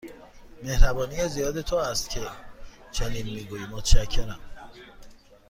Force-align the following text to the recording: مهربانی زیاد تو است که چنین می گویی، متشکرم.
مهربانی 0.63 1.27
زیاد 1.27 1.61
تو 1.61 1.75
است 1.75 2.09
که 2.09 2.21
چنین 2.91 3.25
می 3.25 3.43
گویی، 3.43 3.65
متشکرم. 3.65 4.39